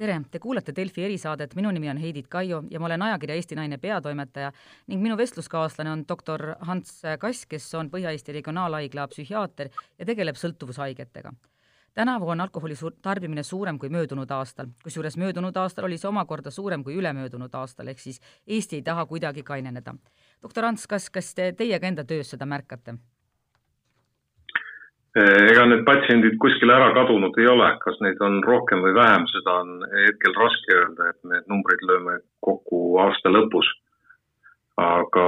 [0.00, 3.56] tere, te kuulate Delfi erisaadet, minu nimi on Heidit Kaio ja ma olen ajakirja Eesti
[3.58, 4.52] Naine peatoimetaja
[4.88, 9.68] ning minu vestluskaaslane on doktor Hans Kass, kes on Põhja-Eesti Regionaalhaigla psühhiaater
[9.98, 11.32] ja tegeleb sõltuvushaigetega.
[11.94, 16.50] tänavu on alkoholi su tarbimine suurem kui möödunud aastal, kusjuures möödunud aastal oli see omakorda
[16.50, 19.94] suurem kui ülemöödunud aastal, ehk siis Eesti ei taha kuidagi kaineneda.
[20.42, 22.94] doktor Hans Kass, kas te teiega enda töös seda märkate?
[25.10, 29.24] Eh, ega need patsiendid kuskile ära kadunud ei ole, kas neid on rohkem või vähem,
[29.32, 33.66] seda on hetkel raske öelda, et need numbrid lööme kokku aasta lõpus.
[34.80, 35.24] aga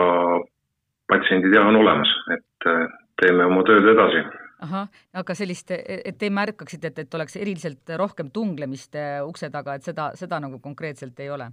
[1.11, 4.23] patsiendid jah, on olemas, et eh, teeme oma tööd edasi.
[4.63, 4.87] ahah,
[5.19, 9.83] aga sellist, et te märkaksite, et, et oleks eriliselt rohkem tunglemist eh, ukse taga, et
[9.83, 11.51] seda, seda nagu konkreetselt ei ole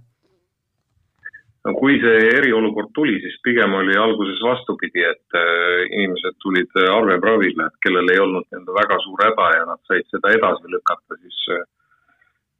[1.66, 6.88] no kui see eriolukord tuli, siis pigem oli alguses vastupidi, et äh, inimesed tulid äh,
[6.94, 11.18] arvepravile, et kellel ei olnud nii-öelda väga suur häda ja nad said seda edasi lükata,
[11.20, 11.66] siis äh,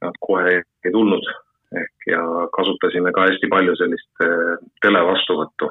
[0.05, 1.31] nad kohe ei tulnud.
[1.71, 2.19] ehk ja
[2.51, 4.23] kasutasime ka hästi palju sellist
[4.83, 5.69] televastuvõttu.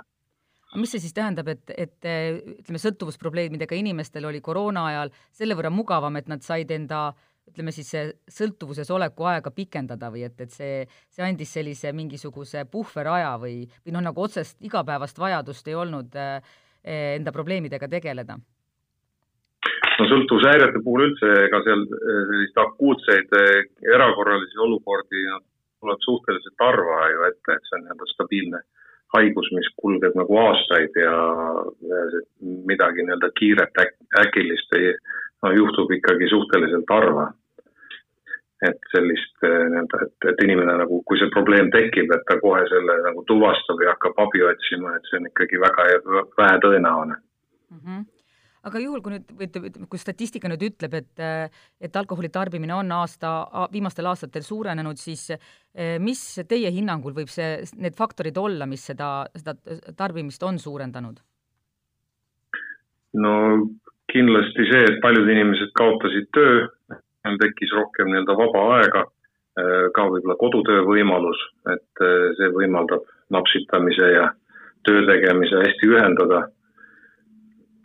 [0.81, 6.17] mis see siis tähendab, et, et ütleme, sõltuvusprobleemidega inimestel oli koroona ajal selle võrra mugavam,
[6.17, 7.91] et nad said enda äh, ütleme siis
[8.31, 13.97] sõltuvuses oleku aega pikendada või et, et see, see andis sellise mingisuguse puhveraja või, või
[13.97, 16.41] noh, nagu otsest igapäevast vajadust ei olnud äh,
[17.19, 18.39] enda probleemidega tegeleda?
[20.01, 23.39] no sõltuvushäirete puhul üldse, ega seal äh, selliseid akuutseid
[23.95, 25.41] erakorralisi olukordi no,
[25.81, 28.61] tuleb suhteliselt harva ju ette, et see on nii-öelda stabiilne
[29.15, 31.15] haigus, mis kulgeb nagu aastaid ja,
[31.91, 32.01] ja
[32.71, 34.93] midagi nii-öelda kiiret äk, äkilist ei,
[35.43, 37.31] no juhtub ikkagi suhteliselt harva
[38.69, 42.61] et sellist eh, nii-öelda, et, et inimene nagu, kui see probleem tekib, et ta kohe
[42.69, 45.91] selle nagu tuvastab ja hakkab abi otsima, et see on ikkagi väga
[46.39, 47.85] vähe tõenäoline mm.
[47.85, 48.09] -hmm
[48.69, 51.23] aga juhul, kui nüüd, või kui statistika nüüd ütleb, et,
[51.81, 53.31] et alkoholi tarbimine on aasta,
[53.73, 59.11] viimastel aastatel suurenenud, siis eh, mis teie hinnangul võib see, need faktorid olla, mis seda,
[59.37, 59.57] seda
[59.97, 61.23] tarbimist on suurendanud?
[63.21, 63.33] no
[64.13, 66.69] kindlasti see, et paljud inimesed kaotasid töö,
[67.25, 69.05] neil tekkis rohkem nii-öelda vaba aega,
[69.61, 71.43] äh, ka võib-olla kodutöö võimalus,
[71.75, 73.05] et äh, see võimaldab
[73.35, 74.31] napsitamise ja
[74.89, 76.49] töö tegemise hästi ühendada.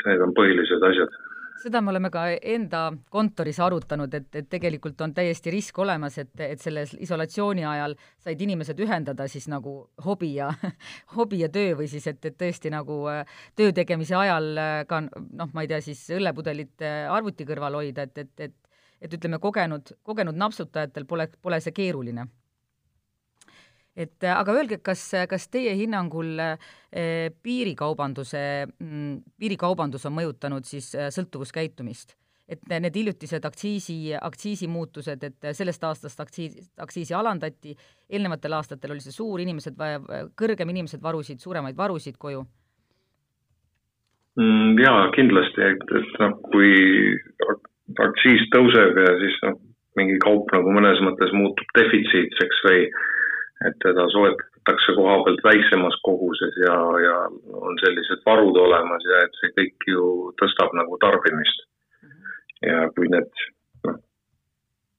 [0.05, 1.21] Need on põhilised asjad
[1.65, 6.33] seda me oleme ka enda kontoris arutanud, et, et tegelikult on täiesti risk olemas, et,
[6.43, 9.73] et selles isolatsiooni ajal said inimesed ühendada siis nagu
[10.05, 10.51] hobi ja,
[11.17, 13.23] hobi ja töö või siis, et, et tõesti nagu äh,
[13.57, 14.51] töö tegemise ajal
[14.89, 18.55] ka noh, ma ei tea, siis õllepudelit arvuti kõrval hoida, et, et, et
[19.01, 22.27] et ütleme, kogenud, kogenud napsutajatel pole, pole see keeruline.
[23.95, 30.93] et äh, aga öelge, kas, kas teie hinnangul eh, piirikaubanduse, mm, piirikaubandus on mõjutanud siis
[30.95, 32.15] äh, sõltuvuskäitumist?
[32.45, 37.73] et need hiljutised aktsiisi, aktsiisimuutused, et sellest aastast aktsiisi, aktsiisi alandati,
[38.09, 39.79] eelnevatel aastatel oli see suur, inimesed,
[40.37, 42.43] kõrgem inimesed varusid suuremaid varusid koju
[44.37, 44.77] mm,?
[44.83, 46.75] jaa, kindlasti, et, et noh, kui
[47.93, 49.59] aktsiis tõuseb ja siis noh,
[49.99, 52.87] mingi kaup nagu mõnes mõttes muutub defitsiitseks või
[53.67, 56.75] et teda soetatakse koha pealt väiksemas koguses ja,
[57.05, 57.15] ja
[57.61, 60.09] on sellised varud olemas ja et see kõik ju
[60.41, 61.63] tõstab nagu tarbimist.
[62.65, 63.45] ja kui need
[63.85, 64.01] noh,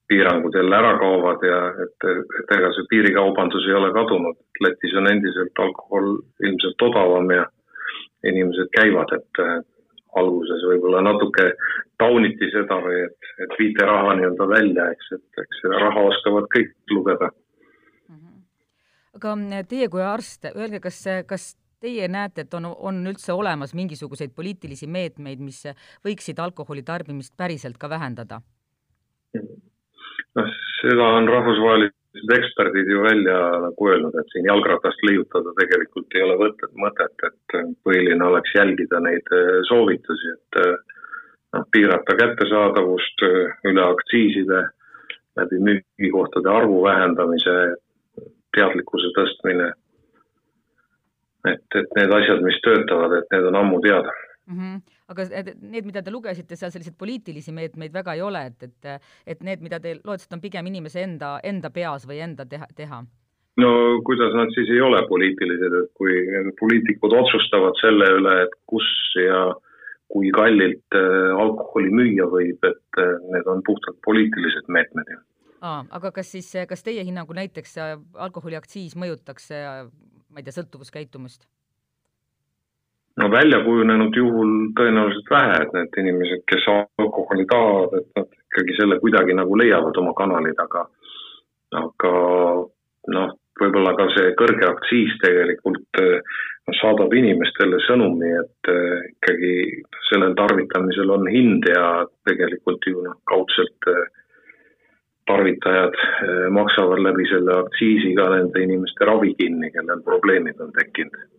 [0.09, 2.09] piirangud jälle ära kaovad ja et,
[2.41, 7.45] et ega see piirikaubandus ei ole kadunud, Lätis on endiselt alkohol ilmselt odavam ja
[8.25, 9.43] inimesed käivad, et
[10.16, 11.50] alguses võib-olla natuke
[12.00, 16.49] tauniti seda või et, et viite raha nii-öelda välja, eks, et eks seda raha oskavad
[16.54, 17.32] kõik lugeda
[19.16, 19.37] aga
[19.69, 24.88] teie kui arst, öelge, kas, kas teie näete, et on, on üldse olemas mingisuguseid poliitilisi
[24.91, 25.62] meetmeid, mis
[26.06, 28.41] võiksid alkoholi tarbimist päriselt ka vähendada?
[30.37, 31.28] noh, seda on
[32.16, 37.15] rahvusvahelised eksperdid ju välja nagu öelnud, et siin jalgratast leiutada tegelikult ei ole mõtet, mõtet,
[37.27, 39.27] et põhiline oleks jälgida neid
[39.69, 40.60] soovitusi, et
[41.53, 43.22] noh, piirata kättesaadavust
[43.65, 44.68] üle aktsiiside,
[45.36, 47.77] läbi müügikohtade arvu vähendamise,
[48.57, 49.72] teadlikkuse tõstmine.
[51.47, 54.10] et, et need asjad, mis töötavad, et need on ammu teada
[54.47, 54.57] mm.
[54.59, 54.96] -hmm.
[55.13, 55.27] Aga
[55.61, 59.63] need, mida te lugesite, seal selliseid poliitilisi meetmeid väga ei ole, et, et, et need,
[59.63, 63.05] mida te loetasite, on pigem inimese enda, enda peas või enda teha, teha?
[63.63, 63.71] no
[64.05, 66.19] kuidas nad siis ei ole poliitilised, et kui
[66.61, 68.91] poliitikud otsustavad selle üle, et kus
[69.23, 69.63] ja äh,
[70.13, 75.19] kui kallilt äh, alkoholi müüa võib, et äh, need on puhtalt poliitilised meetmed ju.
[75.67, 77.79] Aa, aga kas siis, kas teie hinnangul näiteks
[78.27, 81.49] alkoholiaktsiis mõjutaks, ma ei tea, sõltuvuskäitumist?
[83.16, 88.77] No välja kujunenud juhul tõenäoliselt vähe, et need inimesed, kes alkoholi tahavad, et nad ikkagi
[88.80, 90.86] selle kuidagi nagu leiavad oma kanalid, aga
[91.77, 92.13] aga
[93.15, 98.72] noh, võib-olla ka see kõrge aktsiis tegelikult noh, saadab inimestele sõnumi, et
[99.15, 99.54] ikkagi
[100.10, 103.91] sellel tarvitamisel on hind ja tegelikult ju noh, kaudselt
[105.27, 105.97] tarvitajad
[106.54, 111.35] maksavad läbi selle aktsiisi ka nende inimeste ravi kinni, kellel probleemid on tekkinud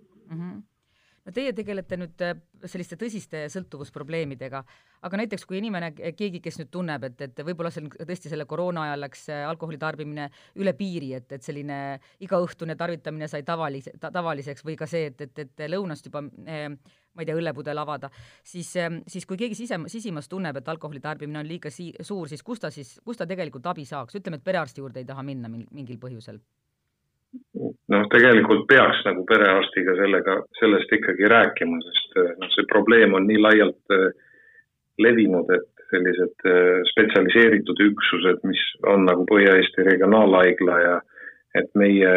[1.27, 2.35] no teie tegelete nüüd äh,
[2.65, 4.61] selliste tõsiste sõltuvusprobleemidega,
[5.07, 8.87] aga näiteks kui inimene, keegi, kes nüüd tunneb, et, et võib-olla see tõesti selle koroona
[8.87, 10.29] ajal läks äh, alkoholi tarbimine
[10.61, 11.79] üle piiri, et, et selline
[12.23, 17.23] igaõhtune tarvitamine sai tavalise ta,, tavaliseks või ka see, et, et, et lõunast juba ma
[17.23, 18.11] ei tea, õllepudel avada,
[18.45, 18.69] siis,
[19.09, 22.61] siis kui keegi sise, sisimas tunneb, et alkoholi tarbimine on liiga si-, suur, siis kus
[22.61, 25.97] ta siis, kus ta tegelikult abi saaks, ütleme, et perearsti juurde ei taha minna mingil
[26.01, 26.39] põhjusel
[27.93, 33.27] noh, tegelikult peaks nagu perearstiga sellega, sellest ikkagi rääkima, sest eh, noh, see probleem on
[33.29, 34.07] nii laialt eh,
[35.03, 40.97] levinud, et sellised eh, spetsialiseeritud üksused, mis on nagu Põhja-Eesti Regionaalhaigla ja
[41.57, 42.09] et meie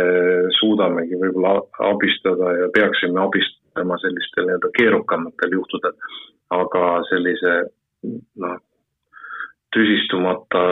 [0.58, 5.94] suudamegi võib-olla abistada ja peaksime abistama sellistel nii-öelda keerukamatel juhtudel,
[6.52, 7.54] aga sellise
[8.42, 8.58] noh,
[9.72, 10.64] tüsistumata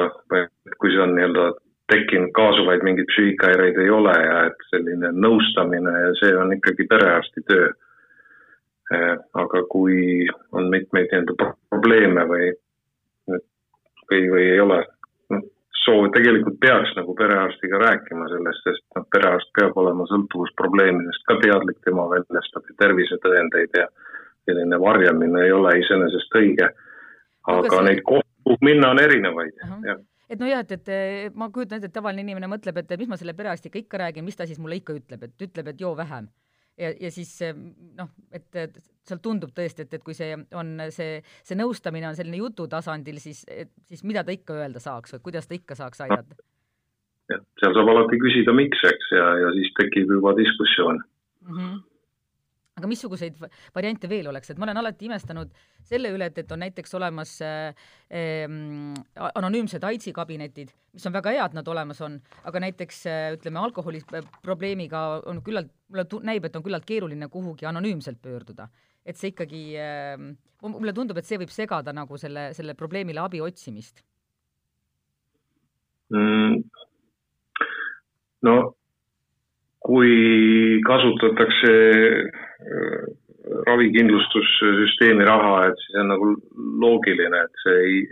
[0.82, 1.46] kui see on nii-öelda
[1.92, 7.44] tekkinud kaasuvaid mingeid psüühikahäireid ei ole ja et selline nõustamine ja see on ikkagi perearsti
[7.48, 7.68] töö.
[8.88, 10.26] Eh, aga kui
[10.56, 12.46] on mitmeid nii-öelda probleeme või,
[13.28, 14.78] või, või ei ole,
[15.34, 15.42] noh,
[15.82, 21.76] soov, tegelikult peaks nagu perearstiga rääkima sellest, sest noh, perearst peab olema sõltuvusprobleemidest ka teadlik,
[21.84, 23.90] tema väljastab tervisetõendeid ja
[24.48, 26.72] selline varjamine ei ole iseenesest õige.
[27.48, 27.84] aga see...
[27.90, 29.84] neid kohti, kuhu minna, on erinevaid uh, -huh.
[29.90, 33.18] jah et nojah, et, et ma kujutan ette, et tavaline inimene mõtleb, et mis ma
[33.20, 36.28] selle perearstiga ikka räägin, mis ta siis mulle ikka ütleb, et ütleb, et joo vähem.
[36.78, 37.32] ja, ja siis
[37.98, 38.78] noh, et,
[39.08, 43.18] seal tundub tõesti, et, et kui see on see, see nõustamine on selline jutu tasandil,
[43.24, 43.44] siis,
[43.88, 46.38] siis mida ta ikka öelda saaks või kuidas ta ikka saaks aidata?
[47.32, 51.54] jah, seal saab alati küsida, miks, eks, ja, ja siis tekib juba diskussioon mm.
[51.56, 51.87] -hmm
[52.78, 53.38] aga missuguseid
[53.74, 55.52] variante veel oleks, et ma olen alati imestanud
[55.88, 58.44] selle üle, et, et on näiteks olemas äh, äh,
[59.28, 63.60] anonüümsed AIDSi kabinetid, mis on väga hea, et nad olemas on, aga näiteks äh, ütleme,
[63.62, 64.02] alkoholi
[64.44, 68.68] probleemiga on küllalt, mulle näib, et on küllalt keeruline kuhugi anonüümselt pöörduda.
[69.08, 70.18] et see ikkagi äh,,
[70.60, 74.02] mulle tundub, et see võib segada nagu selle, selle probleemile abi otsimist.
[76.12, 76.60] Mm..
[78.44, 78.52] no
[79.88, 81.72] kui kasutatakse
[82.28, 83.06] äh,
[83.66, 86.32] ravikindlustussüsteemi raha, et siis on nagu
[86.82, 88.02] loogiline, et see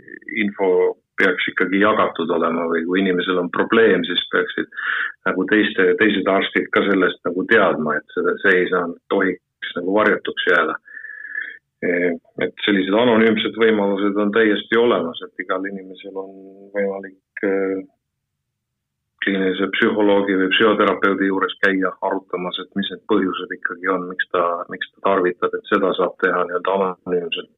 [0.43, 0.69] info
[1.17, 4.69] peaks ikkagi jagatud olema või kui inimesel on probleem, siis peaksid
[5.29, 9.97] nagu teiste, teised arstid ka sellest nagu teadma, et seda, see ei saa, tohiks nagu
[10.01, 10.77] varjatuks jääda.
[12.41, 16.31] et sellised anonüümsed võimalused on täiesti olemas, et igal inimesel on
[16.73, 17.83] võimalik äh,
[19.27, 24.43] kliinilise psühholoogi või psühhoterapeudi juures käia arutamas, et mis need põhjused ikkagi on, miks ta,
[24.71, 27.51] miks ta tarvitab, et seda saab teha nii-öelda anonüümselt.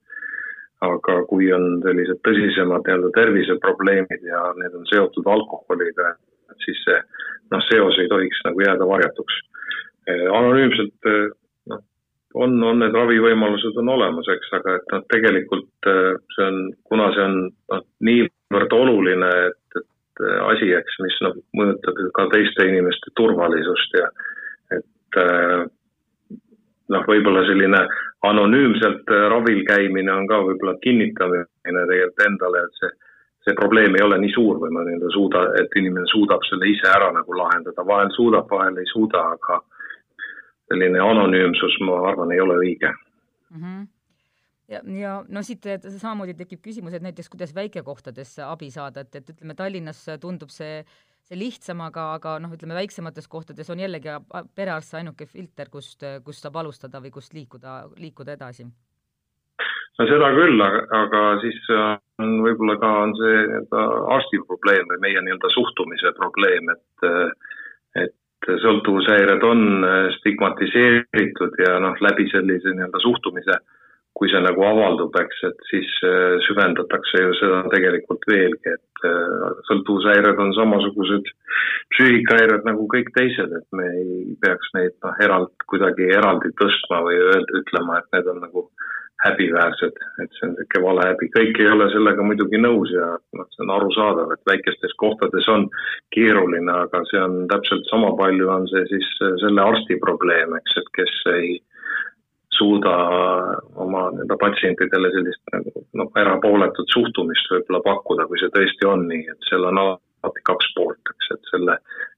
[0.79, 6.13] aga kui on sellised tõsisemad nii-öelda terviseprobleemid ja need on seotud alkoholiga,
[6.63, 7.01] siis see
[7.51, 9.39] noh, seos ei tohiks nagu jääda varjatuks.
[10.09, 11.09] anonüümselt
[11.69, 11.83] noh,
[12.33, 15.91] on, on need ravivõimalused on olemas, eks, aga et noh, tegelikult
[16.35, 19.58] see on, kuna see on noh, niivõrd oluline, et,
[20.19, 24.07] asi, eks, mis noh, mõjutab ju ka teiste inimeste turvalisust ja
[24.75, 25.65] et äh,
[26.93, 27.83] noh, võib-olla selline
[28.27, 32.91] anonüümselt äh, ravil käimine on ka võib-olla kinnitamine tegelikult endale, et see,
[33.47, 36.89] see probleem ei ole nii suur või ma nii-öelda suuda, et inimene suudab selle ise
[36.91, 39.61] ära nagu lahendada, vahel suudab, vahel ei suuda, aga
[40.69, 43.63] selline anonüümsus, ma arvan, ei ole õige mm.
[43.63, 43.87] -hmm
[44.69, 49.31] ja, ja no siit samamoodi tekib küsimus, et näiteks kuidas väikekohtades abi saada, et, et
[49.33, 50.83] ütleme, Tallinnas tundub see,
[51.27, 54.13] see lihtsam, aga, aga noh, ütleme väiksemates kohtades on jällegi
[54.57, 58.67] perearst see ainuke filter, kust, kust saab alustada või kust liikuda, liikuda edasi.
[59.99, 60.61] no seda küll,
[61.01, 61.73] aga, siis
[62.21, 63.85] on võib-olla ka on see nii-öelda
[64.17, 67.09] arsti probleem või meie nii-öelda suhtumise probleem, et
[67.97, 68.15] et
[68.63, 69.83] sõltuvushäired on
[70.15, 73.78] stigmatiseeritud ja noh, läbi sellise nii-öelda suhtumise äh,
[74.19, 79.45] kui see nagu avaldub, eks, et siis äh, süvendatakse ju seda tegelikult veelgi, et äh,
[79.69, 81.31] sõltuvushäired on samasugused
[81.95, 87.21] psüühikahäired nagu kõik teised, et me ei peaks neid noh, eraldi, kuidagi eraldi tõstma või
[87.29, 88.65] öelda, ütlema, et need on nagu
[89.23, 93.07] häbiväärsed, et see on niisugune vale häbi, kõik ei ole sellega muidugi nõus ja
[93.39, 95.67] noh, see on arusaadav, et väikestes kohtades on
[96.15, 99.09] keeruline, aga see on täpselt sama palju, on see siis
[99.43, 101.57] selle arsti probleem, eks, et kes ei
[102.59, 102.95] suuda
[104.29, 109.49] nii-öelda patsientidele sellist nagu noh, erapooletut suhtumist võib-olla pakkuda, kui see tõesti on nii, et
[109.49, 111.77] seal on alati kaks poolt, eks, et selle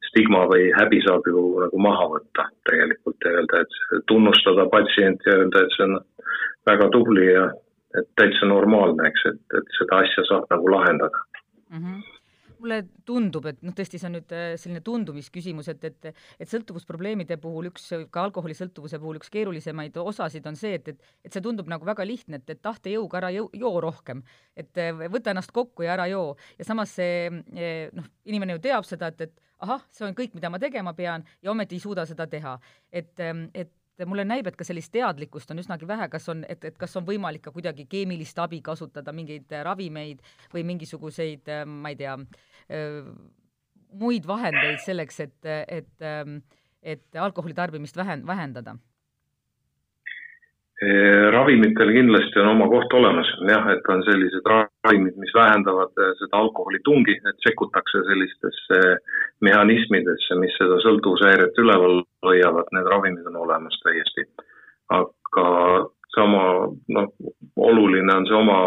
[0.09, 5.37] stigma või häbi saab ju nagu maha võtta tegelikult ja öelda, et tunnustada patsienti ja
[5.39, 5.99] öelda, et see on
[6.67, 7.49] väga tubli ja
[7.97, 11.27] et täitsa normaalne, eks, et, et seda asja saab nagu lahendada
[11.71, 11.77] mm.
[11.77, 12.10] -hmm
[12.61, 17.37] mulle tundub, et noh, tõesti see on nüüd äh, selline tundumisküsimus, et, et et sõltuvusprobleemide
[17.41, 21.69] puhul üks, ka alkoholisõltuvuse puhul üks keerulisemaid osasid on see, et, et et see tundub
[21.71, 24.23] nagu väga lihtne, et, et tahtejõuga ära jõu, joo rohkem.
[24.55, 26.35] et äh, võta ennast kokku ja ära joo.
[26.59, 30.33] ja samas see äh, noh, inimene ju teab seda, et, et ahah, see on kõik,
[30.37, 32.57] mida ma tegema pean ja ometi ei suuda seda teha.
[32.91, 33.47] et, ähm,
[34.01, 36.95] et mulle näib, et ka sellist teadlikkust on üsnagi vähe, kas on, et, et kas
[36.99, 42.15] on võimalik ka kuidagi keemilist abi kasutada, mingeid ravimeid või mingisuguseid, ma ei tea,
[44.01, 46.07] muid vahendeid selleks, et, et,
[46.81, 48.77] et alkoholi tarbimist vähen-, vähendada?
[51.31, 57.19] Ravimitel kindlasti on oma koht olemas, jah, et on sellised ravimid, mis vähendavad seda alkoholitungi,
[57.29, 58.79] et sekkutakse sellistesse
[59.45, 64.25] mehhanismidesse, mis seda sõltuvushäiret üleval hoiavad, need ravimid on olemas täiesti.
[64.91, 65.45] aga
[66.15, 66.41] sama
[66.91, 67.07] noh,
[67.55, 68.57] oluline on see oma,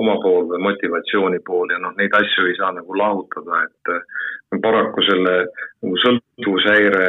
[0.00, 5.04] oma pool või motivatsiooni pool ja noh, neid asju ei saa nagu lahutada, et paraku
[5.10, 5.34] selle
[5.82, 7.04] nagu sõltuvushäire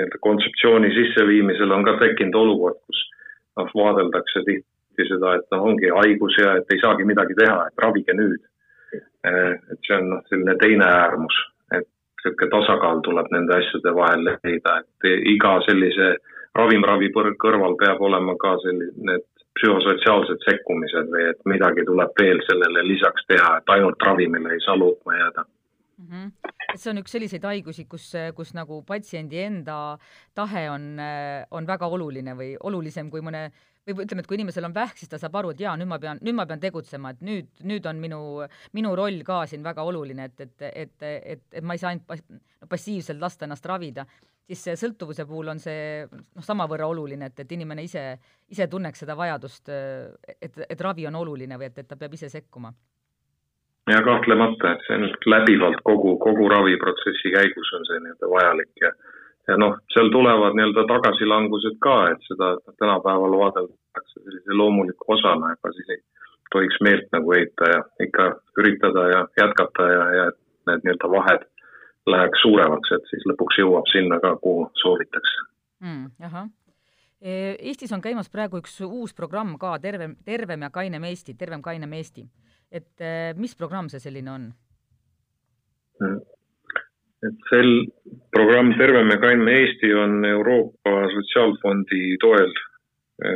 [0.00, 3.00] nii-öelda kontseptsiooni sisseviimisel on ka tekkinud olukord, kus
[3.58, 7.84] noh, vaadeldakse tihti seda, et noh, ongi haigus ja et ei saagi midagi teha, et
[7.84, 8.40] ravige nüüd.
[9.26, 11.36] Äh, et see on noh, selline teine äärmus,
[11.76, 16.14] et niisugune tasakaal tuleb nende asjade vahel leida, et iga sellise
[16.56, 17.12] ravimravi
[17.44, 19.26] kõrval peab olema ka selline, need
[19.58, 24.78] psühhosotsiaalsed sekkumised või et midagi tuleb veel sellele lisaks teha, et ainult ravimile ei saa
[24.78, 25.44] lootma jääda
[26.00, 26.06] mm.
[26.10, 26.52] -hmm.
[26.74, 29.98] et see on üks selliseid haigusi, kus, kus nagu patsiendi enda
[30.34, 30.96] tahe on,
[31.50, 33.50] on väga oluline või olulisem kui mõne
[33.88, 35.98] või ütleme, et kui inimesel on vähk, siis ta saab aru, et jaa, nüüd ma
[35.98, 38.20] pean, nüüd ma pean tegutsema, et nüüd, nüüd on minu,
[38.76, 42.68] minu roll ka siin väga oluline, et, et, et, et, et ma ei saa ainult
[42.68, 44.06] passiivselt lasta ennast ravida
[44.50, 48.04] siis sõltuvuse puhul on see noh, samavõrra oluline, et, et inimene ise,
[48.50, 52.30] ise tunneks seda vajadust, et, et ravi on oluline või et, et ta peab ise
[52.32, 52.72] sekkuma.
[53.92, 58.92] Ja kahtlemata, et see on läbivalt kogu, kogu raviprotsessi käigus on see nii-öelda vajalik ja
[59.48, 65.72] ja noh, seal tulevad nii-öelda tagasilangused ka, et seda tänapäeval vaadeldakse sellise loomuliku osana, ega
[65.76, 66.02] siis ei
[66.54, 68.28] tohiks meelt nagu heita ja ikka
[68.60, 70.26] üritada ja jätkata ja, ja
[70.70, 71.46] need nii-öelda vahed
[72.10, 75.46] läheks suuremaks, et siis lõpuks jõuab sinna ka, kuhu soovitakse
[75.80, 76.06] mm,.
[76.28, 76.48] ahah.
[77.20, 77.32] E,
[77.70, 81.92] Eestis on käimas praegu üks uus programm ka, Tervem, tervem ja kainem Eesti, Tervem kainem
[81.98, 82.26] Eesti.
[82.72, 84.50] Et e, mis programm see selline on
[86.00, 86.20] mm.?
[87.28, 87.72] et sel
[88.32, 92.54] programm Tervem ja kainem Eesti on Euroopa Sotsiaalfondi toel
[93.24, 93.34] e,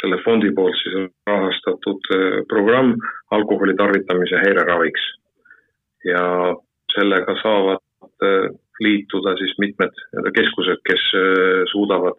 [0.00, 2.12] selle fondi poolt siis rahastatud
[2.50, 2.92] programm
[3.32, 5.04] alkoholi tarvitamise häireraviks.
[6.04, 6.24] ja
[6.92, 7.84] sellega saavad
[8.22, 8.50] Äh,
[8.80, 12.16] liituda siis mitmed nii-öelda keskused, kes äh, suudavad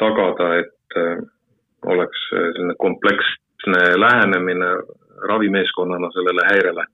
[0.00, 1.20] tagada, et äh,
[1.86, 4.66] oleks selline kompleksne lähenemine
[5.28, 6.84] ravimeeskonnana sellele häirele.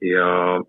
[0.00, 0.60] ja,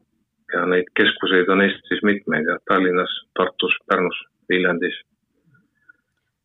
[0.53, 5.01] ja neid keskuseid on Eestis mitmeid jah, Tallinnas, Tartus, Pärnus, Viljandis.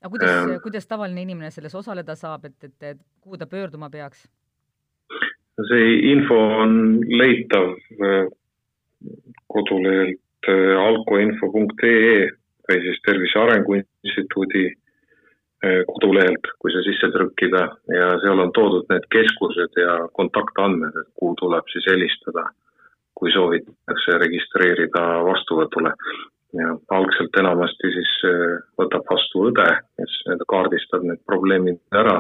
[0.03, 3.91] aga kuidas ähm,, kuidas tavaline inimene selles osaleda saab, et, et, et kuhu ta pöörduma
[3.91, 4.29] peaks?
[5.69, 7.75] see info on leitav
[9.47, 12.31] kodulehelt äh, alkoinfo.ee
[12.71, 14.80] või siis Tervise Arengu Instituudi äh,
[15.61, 21.35] kodulehelt, kui see sisse trükkida ja seal on toodud need keskused ja kontaktandmed, et kuhu
[21.37, 22.47] tuleb siis helistada,
[23.15, 25.95] kui soovitakse registreerida vastuvõtule.
[26.53, 29.67] ja algselt enamasti siis äh, võtab vastu õde,
[30.01, 30.15] kes
[30.51, 32.19] kaardistab need probleemid ära.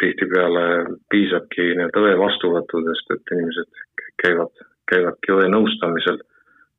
[0.00, 0.62] tihtipeale
[1.10, 3.82] piisabki nii-öelda õe vastuvõttudest, et inimesed
[4.22, 6.18] käivad käivadki õe nõustamisel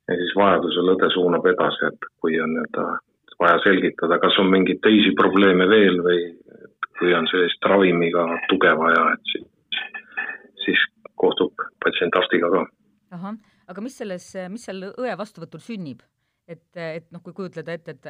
[0.08, 2.86] ja siis vajadusel õde suunab edasi, et kui on nii-öelda
[3.40, 6.20] vaja selgitada, kas on mingeid teisi probleeme veel või
[6.98, 9.46] kui on sellist ravimiga tuge vaja, et siis,
[10.64, 10.82] siis
[11.20, 12.64] kohtub patsient arstiga ka.
[13.18, 13.38] ahah,
[13.70, 16.04] aga mis selles, mis seal õe vastuvõtul sünnib?
[16.48, 18.08] et, et noh, kui kujutleda ette, et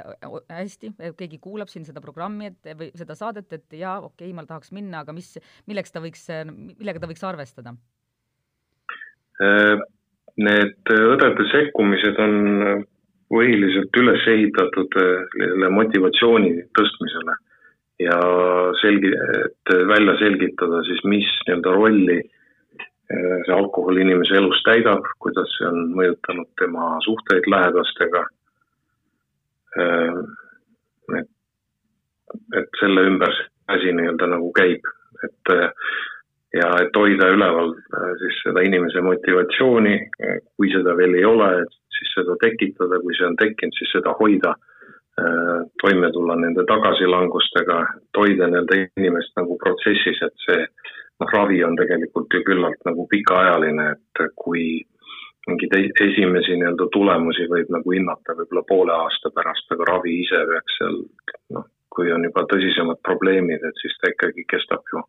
[0.51, 4.43] hästi, keegi kuulab siin seda programmi, et või seda saadet, et jaa, okei okay,, ma
[4.49, 5.29] tahaks minna, aga mis,
[5.71, 7.77] milleks ta võiks, millega ta võiks arvestada?
[9.45, 9.85] Äh,
[10.43, 12.35] need õdede sekkumised on
[13.33, 17.37] põhiliselt üles ehitatud äh, selle motivatsiooni tõstmisele
[18.05, 18.19] ja
[18.83, 25.53] selgi-, et välja selgitada siis, mis nii-öelda rolli äh, see alkohol inimese elus täidab, kuidas
[25.59, 28.27] see on mõjutanud tema suhteid lähedastega.
[31.19, 31.31] et,
[32.61, 33.33] et selle ümber
[33.75, 34.87] asi nii-öelda nagu käib,
[35.27, 35.55] et
[36.55, 37.73] ja et hoida üleval
[38.21, 39.97] siis seda inimese motivatsiooni,
[40.57, 41.51] kui seda veel ei ole,
[41.97, 44.55] siis seda tekitada, kui see on tekkinud, siis seda hoida,
[45.83, 51.77] toime tulla nende tagasilangustega, et hoida nii-öelda inimest nagu protsessis, et see noh, ravi on
[51.79, 54.83] tegelikult ju küllalt nagu pikaajaline, et kui
[55.47, 60.79] mingeid esimesi nii-öelda tulemusi võib nagu hinnata võib-olla poole aasta pärast, aga ravi ise peaks
[60.81, 61.03] seal
[61.59, 65.05] noh, kui on juba tõsisemad probleemid, et siis ta ikkagi kestab ju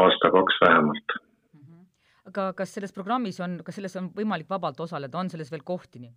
[0.00, 1.16] aasta-kaks vähemalt.
[1.54, 1.86] Mhm.
[2.28, 5.98] aga kas selles programmis on, kas selles on võimalik vabalt osaleda, on selles veel kohti
[6.06, 6.14] nii?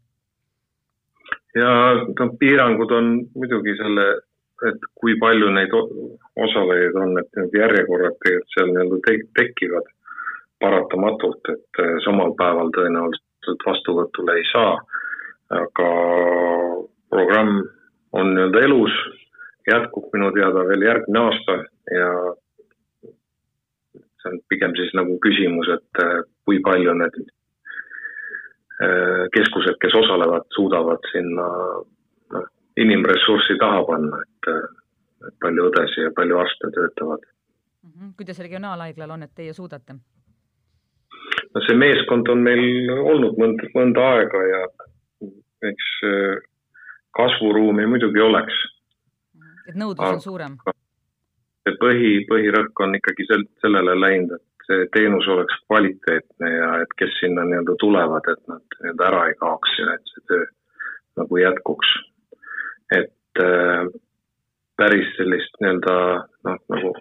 [1.56, 1.70] ja
[2.20, 4.08] no piirangud on muidugi selle,
[4.70, 9.92] et kui palju neid osalejaid on, et need järjekorrad tegelikult seal nii-öelda te tekivad
[10.64, 14.76] paratamatult, et eh, samal päeval tõenäoliselt vastuvõtule ei saa.
[15.56, 15.90] aga
[17.14, 17.60] programm
[18.18, 18.96] on nii-öelda elus,
[19.68, 21.58] jätkub minu teada veel järgmine aasta
[21.94, 22.08] ja
[24.26, 30.50] see on pigem siis nagu küsimus, et eh, kui palju need eh, keskused, kes osalevad,
[30.58, 31.46] suudavad sinna
[32.34, 32.50] noh,
[32.82, 34.52] inimressurssi taha panna, et,
[35.30, 37.30] et palju õdesid ja palju arste töötavad.
[37.86, 38.14] -hmm.
[38.18, 39.96] kuidas regionaalhaiglal on, et teie suudate?
[41.54, 44.62] no see meeskond on meil olnud mõnda, mõnda aega ja
[45.70, 46.40] eks äh,
[47.18, 48.58] kasvuruumi muidugi oleks.
[49.70, 50.58] et nõudlus on suurem?
[51.66, 56.94] See põhi, põhirõhk on ikkagi sel-, sellele läinud, et see teenus oleks kvaliteetne ja et
[57.00, 60.46] kes sinna nii-öelda tulevad, et nad nii-öelda ära ei kaoks ja et see töö
[61.22, 61.92] nagu jätkuks.
[62.96, 63.88] et äh,
[64.78, 65.98] päris sellist nii-öelda
[66.48, 66.96] noh, nagu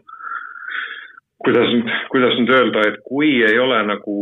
[1.44, 4.14] kuidas nüüd, kuidas nüüd öelda, et kui ei ole nagu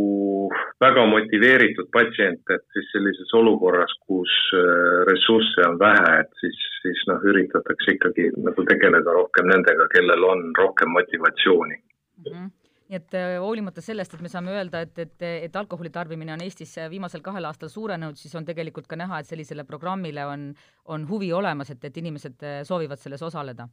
[0.83, 7.05] väga motiveeritud patsient, et siis sellises olukorras, kus äh, ressursse on vähe, et siis, siis
[7.09, 12.27] noh, üritatakse ikkagi nagu tegeleda rohkem nendega, kellel on rohkem motivatsiooni mm.
[12.33, 12.51] -hmm
[12.93, 16.41] nii et äh, hoolimata sellest, et me saame öelda, et, et, et alkoholi tarbimine on
[16.43, 20.43] Eestis viimasel kahel aastal suurenenud, siis on tegelikult ka näha, et sellisele programmile on,
[20.85, 23.69] on huvi olemas, et, et inimesed äh, soovivad selles osaleda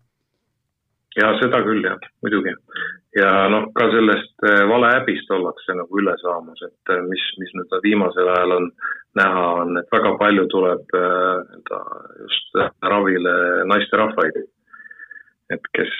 [1.19, 2.55] ja seda küll jah, muidugi.
[3.19, 7.77] ja noh, ka sellest äh, valeäbist ollakse nagu üle saamas, et äh, mis, mis nüüd
[7.83, 8.71] viimasel ajal on
[9.19, 11.81] näha, on, et väga palju tuleb nii-öelda
[12.23, 13.37] just ravile
[13.73, 14.43] naisterahvaid.
[15.51, 15.97] et kes,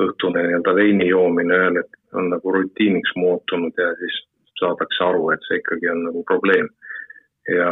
[0.00, 4.16] õhtune nii-öelda veini joomine ühel hetkel on nagu rutiiniks muutunud ja siis
[4.60, 6.68] saadakse aru, et see ikkagi on nagu probleem.
[7.48, 7.70] ja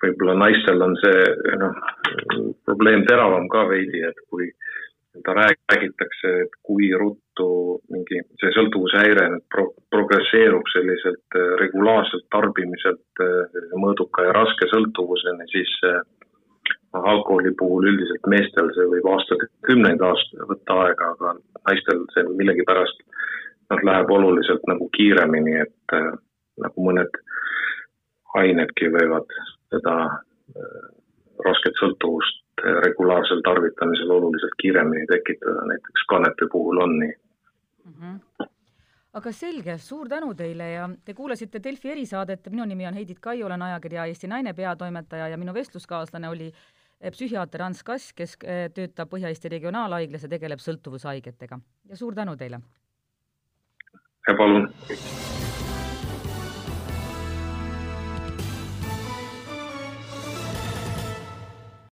[0.00, 1.24] võib-olla naistel on see
[1.60, 1.74] noh,
[2.68, 4.48] probleem teravam ka veidi, et kui
[5.20, 13.60] seda räägitakse, et kui ruttu mingi see sõltuvushäire pro-, progresseerub selliselt äh, regulaarselt tarbimiselt äh,
[13.76, 16.00] mõõduka ja raske sõltuvuseni, siis äh,
[16.94, 21.36] noh, alkoholi puhul üldiselt meestel see võib aastakümneid aasta võtta aega, aga
[21.68, 23.04] naistel see millegipärast
[23.70, 25.98] noh, läheb oluliselt nagu kiiremini, et
[26.60, 27.22] nagu mõned
[28.40, 29.32] ainedki võivad
[29.70, 29.94] seda
[31.44, 32.39] rasket sõltuvust
[32.84, 37.12] regulaarsel tarvitamisel oluliselt kiiremini tekitada, näiteks kanepi puhul on nii
[37.84, 37.92] mm.
[38.00, 38.46] -hmm.
[39.12, 43.42] aga selge, suur tänu teile ja te kuulasite Delfi erisaadet, minu nimi on Heidit Kai,
[43.42, 46.52] olen ajakirja Eesti Naine peatoimetaja ja minu vestluskaaslane oli
[47.00, 51.60] eh, psühhiaater Ants Kass, kes eh, töötab Põhja-Eesti Regionaalhaiglas ja tegeleb sõltuvushaigetega.
[51.88, 52.60] ja suur tänu teile!
[54.28, 54.68] ja palun!